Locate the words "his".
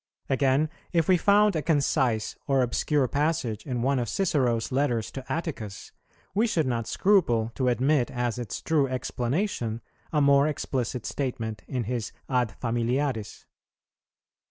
11.83-12.11